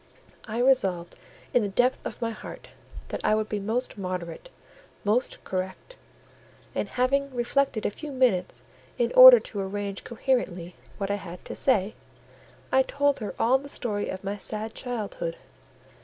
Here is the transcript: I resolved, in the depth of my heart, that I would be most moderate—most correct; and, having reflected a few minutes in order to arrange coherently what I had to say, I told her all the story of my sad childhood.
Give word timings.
I 0.45 0.57
resolved, 0.57 1.15
in 1.53 1.61
the 1.61 1.69
depth 1.69 1.99
of 2.03 2.23
my 2.23 2.31
heart, 2.31 2.69
that 3.09 3.21
I 3.23 3.35
would 3.35 3.47
be 3.47 3.59
most 3.59 3.99
moderate—most 3.99 5.43
correct; 5.43 5.95
and, 6.73 6.89
having 6.89 7.29
reflected 7.35 7.85
a 7.85 7.91
few 7.91 8.11
minutes 8.11 8.63
in 8.97 9.11
order 9.11 9.39
to 9.41 9.59
arrange 9.61 10.03
coherently 10.03 10.73
what 10.97 11.11
I 11.11 11.17
had 11.21 11.45
to 11.45 11.55
say, 11.55 11.93
I 12.71 12.81
told 12.81 13.19
her 13.19 13.35
all 13.37 13.59
the 13.59 13.69
story 13.69 14.09
of 14.09 14.23
my 14.23 14.37
sad 14.37 14.73
childhood. 14.73 15.37